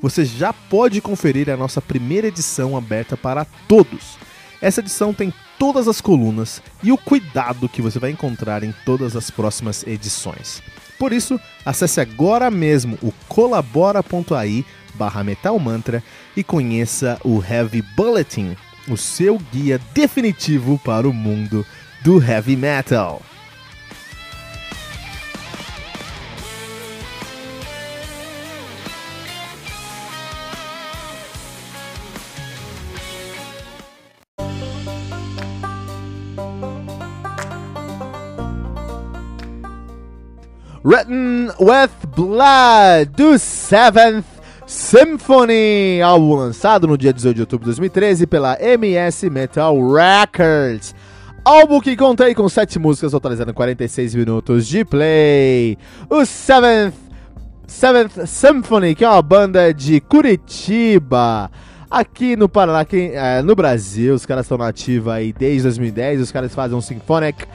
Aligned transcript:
você 0.00 0.24
já 0.24 0.52
pode 0.52 1.00
conferir 1.00 1.50
a 1.50 1.56
nossa 1.56 1.80
primeira 1.80 2.28
edição 2.28 2.76
aberta 2.76 3.16
para 3.16 3.44
todos. 3.66 4.16
Essa 4.60 4.80
edição 4.80 5.14
tem 5.14 5.32
todas 5.58 5.88
as 5.88 6.00
colunas 6.00 6.62
e 6.82 6.92
o 6.92 6.98
cuidado 6.98 7.68
que 7.68 7.82
você 7.82 7.98
vai 7.98 8.10
encontrar 8.10 8.62
em 8.62 8.74
todas 8.84 9.16
as 9.16 9.30
próximas 9.30 9.86
edições. 9.86 10.62
Por 10.98 11.12
isso, 11.12 11.38
acesse 11.64 12.00
agora 12.00 12.50
mesmo 12.50 12.98
o 13.02 13.12
colabora.ai 13.28 14.64
barra 14.94 15.22
metalmantra 15.22 16.02
e 16.36 16.42
conheça 16.42 17.20
o 17.24 17.42
Heavy 17.42 17.82
Bulletin, 17.96 18.56
o 18.88 18.96
seu 18.96 19.38
guia 19.52 19.80
definitivo 19.94 20.78
para 20.84 21.08
o 21.08 21.12
mundo 21.12 21.64
do 22.02 22.20
heavy 22.22 22.56
metal. 22.56 23.22
Written 40.88 41.50
with 41.60 41.90
Blood, 42.16 43.10
do 43.14 43.34
7th 43.34 44.24
Symphony, 44.66 46.00
álbum 46.00 46.34
lançado 46.34 46.86
no 46.86 46.96
dia 46.96 47.12
18 47.12 47.34
de 47.36 47.42
outubro 47.42 47.64
de 47.64 47.72
2013 47.72 48.26
pela 48.26 48.56
MS 48.58 49.28
Metal 49.28 49.76
Records. 49.92 50.94
Álbum 51.44 51.78
que 51.82 51.94
contém 51.94 52.34
com 52.34 52.48
7 52.48 52.78
músicas, 52.78 53.12
totalizando 53.12 53.52
46 53.52 54.14
minutos 54.14 54.66
de 54.66 54.82
play. 54.82 55.76
O 56.08 56.20
7th, 56.20 56.94
7th 57.66 58.26
Symphony, 58.26 58.94
que 58.94 59.04
é 59.04 59.10
uma 59.10 59.20
banda 59.20 59.74
de 59.74 60.00
Curitiba. 60.00 61.50
Aqui 61.90 62.34
no 62.34 62.48
Paraná, 62.48 62.80
aqui, 62.80 63.10
é, 63.12 63.42
no 63.42 63.54
Brasil, 63.54 64.14
os 64.14 64.24
caras 64.24 64.46
estão 64.46 64.56
nativos 64.56 65.12
aí 65.12 65.34
desde 65.34 65.64
2010. 65.64 66.22
Os 66.22 66.32
caras 66.32 66.54
fazem 66.54 66.78
um 66.78 66.80
Symphonic 66.80 67.46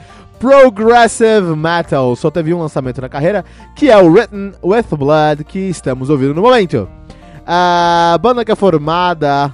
Progressive 0.44 1.56
Metal. 1.56 2.14
Só 2.16 2.30
teve 2.30 2.52
um 2.52 2.60
lançamento 2.60 3.00
na 3.00 3.08
carreira, 3.08 3.42
que 3.74 3.90
é 3.90 3.96
o 3.96 4.12
Written 4.12 4.52
with 4.62 4.94
Blood, 4.94 5.42
que 5.42 5.58
estamos 5.58 6.10
ouvindo 6.10 6.34
no 6.34 6.42
momento. 6.42 6.86
A 7.46 8.18
banda 8.20 8.44
que 8.44 8.52
é 8.52 8.54
formada 8.54 9.50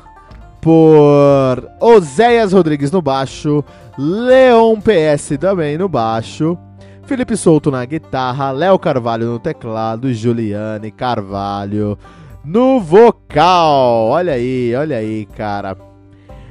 por 0.60 1.70
Oséias 1.78 2.52
Rodrigues 2.52 2.90
no 2.90 3.00
baixo, 3.00 3.64
Leon 3.96 4.80
PS 4.80 5.38
também 5.38 5.78
no 5.78 5.88
baixo, 5.88 6.58
Felipe 7.04 7.36
Souto 7.36 7.70
na 7.70 7.84
guitarra, 7.84 8.50
Léo 8.50 8.76
Carvalho 8.76 9.26
no 9.26 9.38
teclado, 9.38 10.12
Juliane 10.12 10.90
Carvalho 10.90 11.96
no 12.44 12.80
vocal. 12.80 14.08
Olha 14.08 14.32
aí, 14.32 14.74
olha 14.74 14.96
aí, 14.96 15.24
cara. 15.36 15.76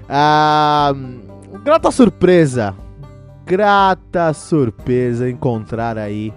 Ah, 0.08 0.94
grata 1.62 1.92
surpresa 1.92 2.74
grata 3.50 4.32
surpresa 4.32 5.28
encontrar 5.28 5.98
aí 5.98 6.32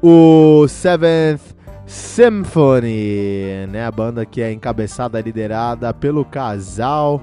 o 0.00 0.68
Seventh 0.68 1.40
Symphony, 1.84 3.66
né? 3.68 3.84
A 3.84 3.90
banda 3.90 4.24
que 4.24 4.40
é 4.40 4.52
encabeçada, 4.52 5.20
liderada 5.20 5.92
pelo 5.92 6.24
casal 6.24 7.20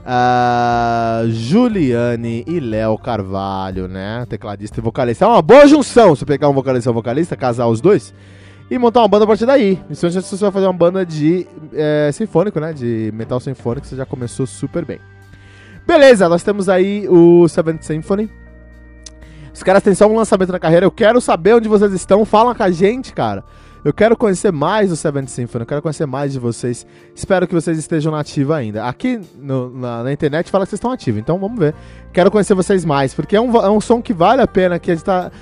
uh, 0.00 1.30
Juliane 1.30 2.42
e 2.48 2.58
Léo 2.58 2.98
Carvalho, 2.98 3.86
né? 3.86 4.26
Tecladista 4.28 4.80
e 4.80 4.82
vocalista. 4.82 5.24
É 5.24 5.28
uma 5.28 5.40
boa 5.40 5.64
junção 5.68 6.16
você 6.16 6.24
pegar 6.24 6.48
um 6.48 6.52
vocalista 6.52 6.90
e 6.90 6.90
um 6.90 6.94
vocalista, 6.94 7.36
casar 7.36 7.68
os 7.68 7.80
dois 7.80 8.12
e 8.68 8.76
montar 8.76 9.02
uma 9.02 9.08
banda 9.08 9.22
a 9.22 9.28
partir 9.28 9.46
daí. 9.46 9.78
Se 9.92 10.10
você 10.10 10.36
vai 10.36 10.50
fazer 10.50 10.66
uma 10.66 10.72
banda 10.72 11.06
de 11.06 11.46
é, 11.72 12.10
sinfônico, 12.12 12.58
né? 12.58 12.72
De 12.72 13.12
metal 13.14 13.38
sinfônico, 13.38 13.86
você 13.86 13.94
já 13.94 14.04
começou 14.04 14.48
super 14.48 14.84
bem. 14.84 14.98
Beleza, 15.86 16.28
nós 16.28 16.42
temos 16.42 16.68
aí 16.68 17.06
o 17.08 17.48
Seventh 17.48 17.82
Symphony. 17.82 18.30
Os 19.52 19.62
caras 19.62 19.82
têm 19.82 19.94
só 19.94 20.06
um 20.06 20.16
lançamento 20.16 20.52
na 20.52 20.58
carreira. 20.58 20.86
Eu 20.86 20.90
quero 20.90 21.20
saber 21.20 21.54
onde 21.54 21.68
vocês 21.68 21.92
estão. 21.92 22.24
Fala 22.24 22.54
com 22.54 22.62
a 22.62 22.70
gente, 22.70 23.12
cara. 23.12 23.44
Eu 23.84 23.92
quero 23.92 24.16
conhecer 24.16 24.52
mais 24.52 24.92
o 24.92 24.96
Seventh 24.96 25.26
Symphony, 25.26 25.62
eu 25.62 25.66
quero 25.66 25.82
conhecer 25.82 26.06
mais 26.06 26.32
de 26.32 26.38
vocês. 26.38 26.86
Espero 27.16 27.48
que 27.48 27.54
vocês 27.54 27.76
estejam 27.76 28.12
nativos 28.12 28.54
ainda. 28.54 28.84
Aqui 28.84 29.20
no, 29.36 29.70
na, 29.70 30.04
na, 30.04 30.12
internet 30.12 30.52
fala 30.52 30.64
que 30.64 30.70
vocês 30.70 30.78
estão 30.78 30.92
ativos, 30.92 31.20
então 31.20 31.36
vamos 31.36 31.58
ver. 31.58 31.74
Quero 32.12 32.30
conhecer 32.30 32.54
vocês 32.54 32.84
mais, 32.84 33.12
porque 33.12 33.34
é 33.34 33.40
um, 33.40 33.56
é 33.56 33.68
um 33.68 33.80
som 33.80 34.00
que 34.00 34.12
vale 34.12 34.40
a 34.40 34.46
pena, 34.46 34.78
que 34.78 34.92
a 34.92 34.94
gente 34.94 35.04
tá. 35.04 35.32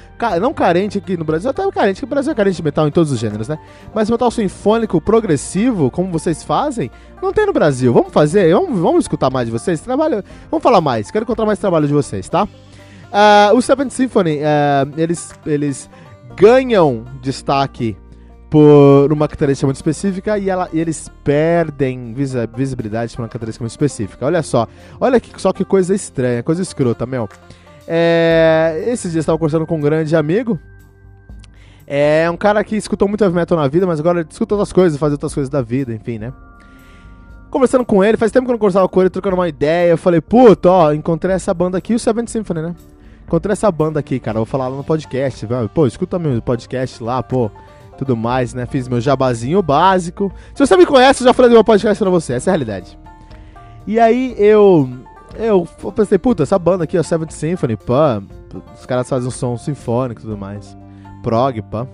Não 0.41 0.55
carente 0.55 0.97
aqui 0.97 1.19
no 1.19 1.25
Brasil, 1.25 1.51
até 1.51 1.71
carente, 1.71 2.01
que 2.01 2.05
o 2.05 2.09
Brasil 2.09 2.33
é 2.33 2.35
carente 2.35 2.57
de 2.57 2.63
metal 2.63 2.89
em 2.89 2.91
todos 2.91 3.13
os 3.13 3.19
gêneros, 3.19 3.47
né? 3.47 3.59
Mas 3.95 4.09
metal 4.09 4.31
sinfônico 4.31 5.03
progressivo, 5.03 5.91
como 5.91 6.11
vocês 6.11 6.43
fazem, 6.43 6.91
não 7.23 7.35
tem 7.35 7.45
no 7.45 7.53
Brasil. 7.53 7.93
Vamos 7.93 8.11
fazer? 8.11 8.55
Vamos, 8.55 8.79
vamos 8.81 9.05
escutar 9.05 9.29
mais 9.29 9.49
de 9.49 9.53
vocês? 9.53 9.83
Trabalho. 9.83 10.25
Vamos 10.51 10.63
falar 10.63 10.81
mais. 10.81 11.11
Quero 11.11 11.25
encontrar 11.25 11.45
mais 11.45 11.59
trabalho 11.59 11.87
de 11.87 11.93
vocês, 11.93 12.27
tá? 12.27 12.45
Uh, 12.45 13.55
o 13.55 13.61
Seventh 13.61 13.91
Symphony, 13.91 14.39
uh, 14.39 14.93
eles, 14.97 15.31
eles 15.45 15.91
ganham 16.37 17.05
destaque 17.21 17.99
por 18.51 19.13
uma 19.13 19.29
característica 19.29 19.65
muito 19.65 19.77
específica 19.77 20.37
e, 20.37 20.51
ela, 20.51 20.69
e 20.73 20.81
eles 20.81 21.09
perdem 21.23 22.13
visibilidade 22.53 23.15
por 23.15 23.23
uma 23.23 23.29
característica 23.29 23.63
muito 23.63 23.71
específica. 23.71 24.27
Olha 24.27 24.43
só, 24.43 24.67
olha 25.01 25.23
só 25.37 25.53
que 25.53 25.65
coisa 25.65 25.95
estranha, 25.95 26.43
coisa 26.43 26.61
escrota, 26.61 27.07
meu. 27.07 27.29
É, 27.87 28.83
esses 28.89 29.13
dias 29.13 29.15
eu 29.15 29.21
estava 29.21 29.39
conversando 29.39 29.67
com 29.67 29.77
um 29.77 29.81
grande 29.81 30.17
amigo. 30.17 30.59
É 31.87 32.29
um 32.29 32.37
cara 32.37 32.63
que 32.65 32.77
escutou 32.77 33.09
muito 33.09 33.23
heavy 33.23 33.35
metal 33.35 33.57
na 33.57 33.69
vida, 33.69 33.87
mas 33.87 34.01
agora 34.01 34.27
escuta 34.29 34.55
outras 34.55 34.73
coisas, 34.73 34.99
faz 34.99 35.13
outras 35.13 35.33
coisas 35.33 35.49
da 35.49 35.63
vida, 35.63 35.95
enfim, 35.95 36.19
né? 36.19 36.33
Conversando 37.51 37.85
com 37.85 38.03
ele, 38.03 38.17
faz 38.17 38.33
tempo 38.33 38.47
que 38.47 38.51
eu 38.51 38.55
não 38.55 38.59
conversava 38.59 38.89
com 38.89 39.01
ele, 39.01 39.11
trocando 39.11 39.37
uma 39.37 39.49
ideia. 39.49 39.91
Eu 39.91 39.99
falei, 39.99 40.21
puta, 40.21 40.71
ó, 40.71 40.93
encontrei 40.93 41.35
essa 41.35 41.55
banda 41.55 41.79
aqui, 41.79 41.95
o 41.95 41.99
Seventh 41.99 42.29
Symphony, 42.29 42.63
né? 42.63 42.75
Encontrei 43.27 43.53
essa 43.53 43.71
banda 43.71 44.01
aqui, 44.01 44.19
cara. 44.19 44.39
Vou 44.39 44.47
falar 44.47 44.69
lá 44.69 44.77
no 44.77 44.85
podcast. 44.85 45.47
Pô, 45.73 45.87
escuta 45.87 46.19
meu 46.19 46.41
podcast 46.43 47.03
lá, 47.03 47.23
pô 47.23 47.51
tudo 48.01 48.17
mais, 48.17 48.55
né? 48.55 48.65
Fiz 48.65 48.89
meu 48.89 48.99
jabazinho 48.99 49.61
básico. 49.61 50.33
Se 50.55 50.67
você 50.67 50.75
me 50.75 50.87
conhece, 50.87 51.23
eu 51.23 51.27
já 51.27 51.35
falei 51.35 51.51
do 51.51 51.55
meu 51.55 51.63
podcast 51.63 52.03
pra 52.03 52.11
você, 52.11 52.33
essa 52.33 52.49
é 52.49 52.51
a 52.51 52.53
realidade. 52.53 52.99
E 53.87 54.01
aí 54.01 54.35
eu. 54.39 54.89
Eu 55.35 55.69
pensei, 55.95 56.19
puta, 56.19 56.43
essa 56.43 56.59
banda 56.59 56.85
aqui, 56.85 56.97
a 56.97 57.03
Seventh 57.03 57.31
Symphony, 57.31 57.77
pá. 57.77 58.23
Os 58.75 58.87
caras 58.87 59.09
fazem 59.09 59.29
um 59.29 59.31
som 59.31 59.57
sinfônico 59.57 60.23
e 60.23 60.25
tudo 60.25 60.37
mais. 60.37 60.77
Prog, 61.23 61.61
pá. 61.63 61.87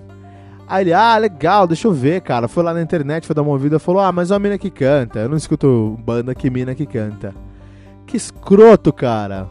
Aí 0.69 0.85
ele, 0.85 0.93
ah, 0.93 1.19
legal, 1.19 1.67
deixa 1.67 1.89
eu 1.89 1.93
ver, 1.93 2.21
cara. 2.23 2.47
Foi 2.47 2.63
lá 2.63 2.73
na 2.73 2.81
internet, 2.81 3.27
foi 3.27 3.35
dar 3.35 3.43
uma 3.43 3.51
ouvida, 3.51 3.79
falou, 3.79 4.01
ah, 4.01 4.13
mas 4.13 4.31
é 4.31 4.35
uma 4.35 4.41
mina 4.41 4.59
que 4.59 4.71
canta. 4.71 5.19
Eu 5.19 5.29
não 5.29 5.37
escuto 5.37 5.99
banda 6.05 6.35
que 6.35 6.49
mina 6.49 6.75
que 6.75 6.87
canta. 6.87 7.35
Que 8.07 8.17
escroto, 8.17 8.93
cara. 8.93 9.49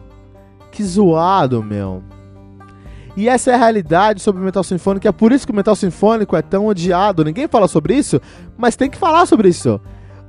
Que 0.72 0.82
zoado, 0.82 1.62
meu. 1.62 2.02
E 3.16 3.28
essa 3.28 3.50
é 3.50 3.54
a 3.54 3.58
realidade 3.58 4.20
sobre 4.20 4.42
o 4.42 4.44
metal 4.44 4.62
sinfônico, 4.62 5.08
é 5.08 5.12
por 5.12 5.32
isso 5.32 5.46
que 5.46 5.52
o 5.52 5.56
metal 5.56 5.74
sinfônico 5.74 6.36
é 6.36 6.42
tão 6.42 6.66
odiado. 6.66 7.24
Ninguém 7.24 7.48
fala 7.48 7.66
sobre 7.66 7.94
isso, 7.94 8.20
mas 8.58 8.76
tem 8.76 8.90
que 8.90 8.98
falar 8.98 9.24
sobre 9.24 9.48
isso. 9.48 9.80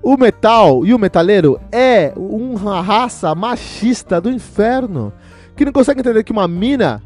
O 0.02 0.16
metal 0.16 0.86
e 0.86 0.94
o 0.94 1.00
metaleiro 1.00 1.60
é 1.70 2.14
uma 2.16 2.82
raça 2.82 3.36
machista 3.36 4.22
do 4.22 4.32
inferno, 4.32 5.12
que 5.56 5.66
não 5.66 5.74
consegue 5.74 6.00
entender 6.00 6.24
que 6.24 6.32
uma 6.32 6.48
mina 6.48 7.02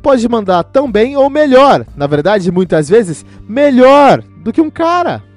pode 0.00 0.28
mandar 0.28 0.62
tão 0.62 0.90
bem 0.90 1.16
ou 1.16 1.28
melhor, 1.28 1.84
na 1.96 2.06
verdade, 2.06 2.52
muitas 2.52 2.88
vezes, 2.88 3.26
melhor 3.48 4.22
do 4.44 4.52
que 4.52 4.60
um 4.60 4.70
cara. 4.70 5.27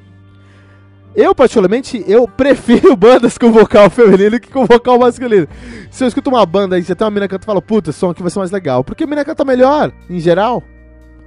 Eu, 1.14 1.36
particularmente, 1.36 2.04
eu 2.08 2.28
prefiro 2.28 2.96
bandas 2.98 3.38
com 3.38 3.52
vocal 3.52 3.90
feminino 3.90 4.40
que 4.40 4.50
com 4.50 4.66
vocal 4.66 4.98
masculino. 4.98 5.48
Se 5.90 6.04
eu 6.04 6.08
escuto 6.08 6.30
uma 6.30 6.46
banda 6.46 6.80
e 6.80 6.84
você 6.84 6.96
tem 6.96 7.06
uma 7.06 7.12
mina 7.12 7.28
que 7.28 7.34
canta 7.34 7.44
e 7.44 7.46
fala, 7.46 7.62
puta, 7.62 7.92
som 7.92 8.12
aqui 8.12 8.22
vai 8.22 8.32
ser 8.32 8.40
mais 8.40 8.52
legal. 8.52 8.84
Porque 8.84 9.04
a 9.04 9.08
mina 9.08 9.26
canta 9.26 9.44
melhor, 9.44 9.92
em 10.10 10.20
geral. 10.20 10.64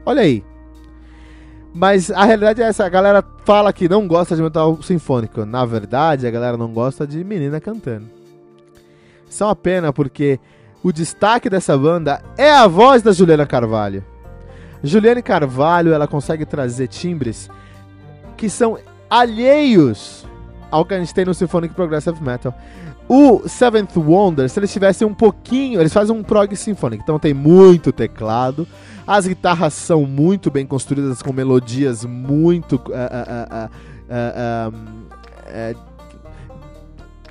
Olha 0.06 0.22
aí. 0.22 0.42
Mas 1.74 2.10
a 2.10 2.24
realidade 2.24 2.62
é 2.62 2.66
essa, 2.66 2.86
a 2.86 2.88
galera 2.88 3.22
fala 3.44 3.72
que 3.72 3.88
não 3.88 4.06
gosta 4.06 4.36
de 4.36 4.42
metal 4.42 4.80
sinfônico. 4.80 5.44
Na 5.44 5.64
verdade, 5.64 6.26
a 6.26 6.30
galera 6.30 6.56
não 6.56 6.72
gosta 6.72 7.06
de 7.06 7.22
menina 7.24 7.60
cantando. 7.60 8.06
Isso 9.28 9.42
é 9.42 9.46
uma 9.46 9.56
pena, 9.56 9.92
porque 9.92 10.38
o 10.82 10.92
destaque 10.92 11.50
dessa 11.50 11.76
banda 11.76 12.22
é 12.38 12.52
a 12.52 12.68
voz 12.68 13.02
da 13.02 13.10
Juliana 13.10 13.44
Carvalho. 13.44 14.04
Juliana 14.84 15.20
Carvalho, 15.20 15.92
ela 15.92 16.06
consegue 16.06 16.46
trazer 16.46 16.86
timbres 16.86 17.50
que 18.36 18.48
são 18.48 18.78
alheios 19.08 20.24
ao 20.70 20.84
que 20.84 20.94
a 20.94 20.98
gente 20.98 21.14
tem 21.14 21.24
no 21.24 21.34
Symphonic 21.34 21.74
Progressive 21.74 22.20
Metal. 22.22 22.52
O 23.08 23.46
Seventh 23.46 23.96
Wonder, 23.96 24.48
se 24.48 24.58
eles 24.58 24.72
tivessem 24.72 25.06
um 25.06 25.14
pouquinho, 25.14 25.80
eles 25.80 25.92
fazem 25.92 26.16
um 26.16 26.22
prog 26.22 26.56
symphonic, 26.56 27.02
então 27.02 27.18
tem 27.18 27.34
muito 27.34 27.92
teclado, 27.92 28.66
as 29.06 29.26
guitarras 29.26 29.74
são 29.74 30.06
muito 30.06 30.50
bem 30.50 30.66
construídas 30.66 31.20
com 31.20 31.32
melodias 31.32 32.04
muito 32.04 32.76
uh, 32.76 33.68
uh, 33.68 34.70
uh, 34.72 35.94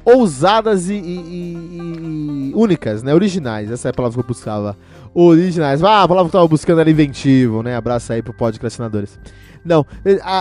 ousadas 0.05 0.89
e, 0.89 0.93
e, 0.93 2.51
e, 2.51 2.51
únicas, 2.55 3.01
né? 3.01 3.13
Originais, 3.13 3.71
essa 3.71 3.87
é 3.87 3.91
a 3.91 3.93
palavra 3.93 4.15
que 4.15 4.23
eu 4.23 4.27
buscava. 4.27 4.77
Originais. 5.13 5.83
Ah, 5.83 6.03
a 6.03 6.07
palavra 6.07 6.29
que 6.29 6.35
eu 6.35 6.39
tava 6.39 6.47
buscando 6.47 6.81
era 6.81 6.89
inventivo, 6.89 7.61
né? 7.61 7.75
Abraço 7.75 8.11
aí 8.13 8.21
pro 8.21 8.33
podcastinadores. 8.33 9.19
Não, 9.63 9.85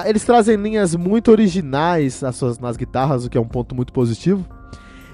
eles 0.04 0.24
trazem 0.24 0.56
linhas 0.56 0.96
muito 0.96 1.30
originais 1.30 2.20
nas, 2.22 2.36
suas, 2.36 2.58
nas 2.58 2.76
guitarras, 2.76 3.24
o 3.24 3.30
que 3.30 3.38
é 3.38 3.40
um 3.40 3.46
ponto 3.46 3.74
muito 3.74 3.92
positivo. 3.92 4.44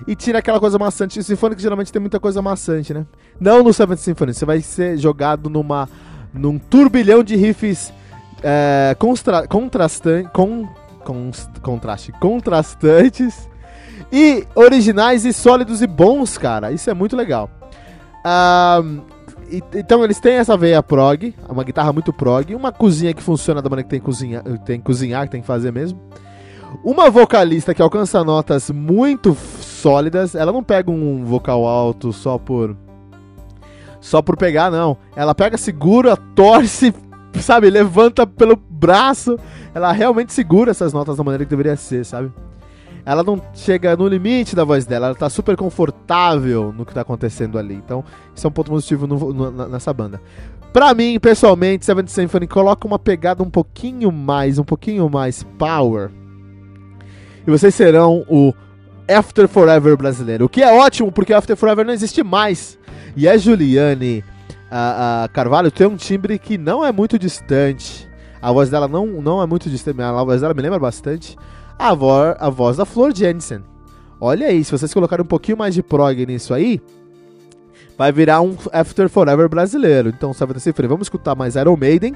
E 0.06 0.14
tira 0.14 0.38
aquela 0.38 0.60
coisa 0.60 0.78
maçante. 0.78 1.18
O 1.18 1.22
Symphonic 1.22 1.60
geralmente 1.60 1.92
tem 1.92 2.00
muita 2.00 2.20
coisa 2.20 2.40
maçante, 2.40 2.94
né? 2.94 3.04
Não 3.38 3.62
no 3.62 3.72
Seventh 3.72 3.98
Symphony, 3.98 4.32
você 4.32 4.44
vai 4.44 4.60
ser 4.60 4.96
jogado 4.96 5.50
numa, 5.50 5.88
num 6.32 6.58
turbilhão 6.58 7.22
de 7.22 7.36
riffs 7.36 7.92
é, 8.42 8.96
contrastan, 9.48 10.24
com, 10.32 10.68
contraste, 11.60 12.12
contrastantes 12.12 13.48
e 14.12 14.46
originais 14.54 15.24
e 15.24 15.32
sólidos 15.32 15.82
e 15.82 15.86
bons, 15.86 16.38
cara. 16.38 16.72
Isso 16.72 16.88
é 16.88 16.94
muito 16.94 17.16
legal. 17.16 17.50
Um, 18.24 19.17
então 19.74 20.04
eles 20.04 20.20
têm 20.20 20.34
essa 20.34 20.56
veia 20.56 20.82
prog, 20.82 21.34
uma 21.48 21.64
guitarra 21.64 21.92
muito 21.92 22.12
prog, 22.12 22.54
uma 22.54 22.72
cozinha 22.72 23.14
que 23.14 23.22
funciona 23.22 23.62
da 23.62 23.68
maneira 23.68 23.84
que 23.84 23.90
tem 23.90 24.00
que 24.00 24.06
cozinhar, 24.06 24.42
tem 24.64 24.78
que 24.78 24.84
cozinhar, 24.84 25.24
que 25.24 25.32
tem 25.32 25.40
que 25.40 25.46
fazer 25.46 25.72
mesmo. 25.72 26.00
Uma 26.84 27.08
vocalista 27.08 27.74
que 27.74 27.80
alcança 27.80 28.22
notas 28.22 28.70
muito 28.70 29.34
sólidas, 29.34 30.34
ela 30.34 30.52
não 30.52 30.62
pega 30.62 30.90
um 30.90 31.24
vocal 31.24 31.66
alto 31.66 32.12
só 32.12 32.36
por 32.36 32.76
só 34.00 34.22
por 34.22 34.36
pegar, 34.36 34.70
não. 34.70 34.96
Ela 35.16 35.34
pega, 35.34 35.56
segura, 35.56 36.16
torce, 36.16 36.94
sabe, 37.40 37.70
levanta 37.70 38.26
pelo 38.26 38.56
braço. 38.56 39.38
Ela 39.74 39.92
realmente 39.92 40.32
segura 40.32 40.70
essas 40.70 40.92
notas 40.92 41.16
da 41.16 41.24
maneira 41.24 41.44
que 41.44 41.50
deveria 41.50 41.76
ser, 41.76 42.04
sabe? 42.04 42.32
Ela 43.04 43.22
não 43.22 43.40
chega 43.54 43.96
no 43.96 44.06
limite 44.06 44.54
da 44.54 44.64
voz 44.64 44.84
dela, 44.84 45.06
ela 45.06 45.14
tá 45.14 45.30
super 45.30 45.56
confortável 45.56 46.72
no 46.76 46.84
que 46.84 46.94
tá 46.94 47.00
acontecendo 47.00 47.58
ali. 47.58 47.74
Então, 47.74 48.04
isso 48.34 48.46
é 48.46 48.48
um 48.48 48.52
ponto 48.52 48.70
positivo 48.70 49.06
no, 49.06 49.32
no, 49.32 49.68
nessa 49.68 49.92
banda. 49.92 50.20
Pra 50.72 50.92
mim, 50.92 51.18
pessoalmente, 51.18 51.84
Seventh 51.84 52.08
Symphony 52.08 52.46
coloca 52.46 52.86
uma 52.86 52.98
pegada 52.98 53.42
um 53.42 53.50
pouquinho 53.50 54.12
mais, 54.12 54.58
um 54.58 54.64
pouquinho 54.64 55.08
mais 55.08 55.42
power. 55.58 56.10
E 57.46 57.50
vocês 57.50 57.74
serão 57.74 58.24
o 58.28 58.52
After 59.08 59.48
Forever 59.48 59.96
brasileiro. 59.96 60.44
O 60.44 60.48
que 60.48 60.62
é 60.62 60.70
ótimo, 60.72 61.10
porque 61.10 61.32
After 61.32 61.56
Forever 61.56 61.86
não 61.86 61.94
existe 61.94 62.22
mais. 62.22 62.78
E 63.16 63.26
a 63.26 63.38
Juliane 63.38 64.22
a, 64.70 65.24
a 65.24 65.28
Carvalho 65.28 65.70
tem 65.70 65.86
um 65.86 65.96
timbre 65.96 66.38
que 66.38 66.58
não 66.58 66.84
é 66.84 66.92
muito 66.92 67.18
distante. 67.18 68.08
A 68.40 68.52
voz 68.52 68.70
dela 68.70 68.86
não, 68.86 69.06
não 69.06 69.42
é 69.42 69.46
muito 69.46 69.68
distante, 69.68 70.00
a 70.00 70.22
voz 70.22 70.40
dela 70.40 70.54
me 70.54 70.62
lembra 70.62 70.78
bastante 70.78 71.36
a, 71.78 71.94
vo 71.94 72.10
a 72.38 72.50
voz 72.50 72.76
da 72.76 72.84
Flor 72.84 73.14
Jensen. 73.14 73.62
Olha 74.20 74.48
aí, 74.48 74.64
se 74.64 74.72
vocês 74.72 74.92
colocarem 74.92 75.22
um 75.22 75.28
pouquinho 75.28 75.56
mais 75.56 75.74
de 75.74 75.82
prog 75.82 76.26
nisso 76.26 76.52
aí, 76.52 76.80
vai 77.96 78.10
virar 78.10 78.40
um 78.40 78.56
After 78.72 79.08
Forever 79.08 79.48
brasileiro. 79.48 80.08
Então, 80.08 80.32
Seventh 80.32 80.58
Symphony, 80.58 80.88
vamos 80.88 81.04
escutar 81.06 81.36
mais 81.36 81.54
Iron 81.54 81.76
Maiden. 81.76 82.14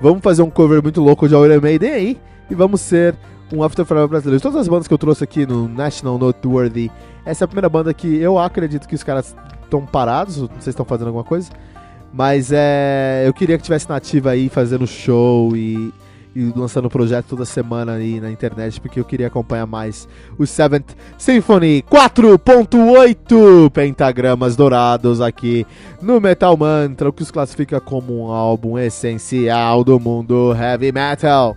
Vamos 0.00 0.22
fazer 0.22 0.42
um 0.42 0.50
cover 0.50 0.82
muito 0.82 1.00
louco 1.00 1.28
de 1.28 1.34
Iron 1.34 1.60
Maiden 1.60 1.90
aí. 1.90 2.18
E 2.50 2.54
vamos 2.54 2.80
ser 2.80 3.14
um 3.52 3.62
After 3.62 3.84
Forever 3.84 4.08
brasileiro. 4.08 4.42
Todas 4.42 4.60
as 4.60 4.66
bandas 4.66 4.88
que 4.88 4.94
eu 4.94 4.98
trouxe 4.98 5.22
aqui 5.22 5.46
no 5.46 5.68
National 5.68 6.18
Noteworthy, 6.18 6.90
essa 7.24 7.44
é 7.44 7.46
a 7.46 7.48
primeira 7.48 7.68
banda 7.68 7.94
que 7.94 8.16
eu 8.16 8.38
acredito 8.38 8.88
que 8.88 8.94
os 8.96 9.04
caras 9.04 9.36
estão 9.62 9.86
parados. 9.86 10.38
Não 10.38 10.48
sei 10.48 10.62
se 10.62 10.70
estão 10.70 10.86
fazendo 10.86 11.08
alguma 11.08 11.24
coisa. 11.24 11.50
Mas 12.12 12.50
é, 12.50 13.22
eu 13.24 13.32
queria 13.32 13.56
que 13.56 13.62
tivesse 13.62 13.88
nativa 13.88 14.30
aí 14.30 14.48
fazendo 14.48 14.84
show 14.84 15.56
e, 15.56 15.94
e 16.34 16.52
lançando 16.56 16.86
o 16.86 16.90
projeto 16.90 17.26
toda 17.26 17.44
semana 17.44 17.92
aí 17.92 18.20
na 18.20 18.30
internet, 18.30 18.80
porque 18.80 19.00
eu 19.00 19.04
queria 19.04 19.26
acompanhar 19.26 19.66
mais 19.66 20.08
o 20.38 20.46
Seventh 20.46 20.94
Symphony 21.18 21.82
4.8 21.82 23.70
pentagramas 23.70 24.56
dourados 24.56 25.20
aqui 25.20 25.66
no 26.00 26.20
Metal 26.20 26.56
Mantra, 26.56 27.08
o 27.08 27.12
que 27.12 27.22
os 27.22 27.30
classifica 27.30 27.80
como 27.80 28.26
um 28.26 28.30
álbum 28.30 28.78
essencial 28.78 29.84
do 29.84 29.98
mundo 29.98 30.54
heavy 30.54 30.92
metal. 30.92 31.56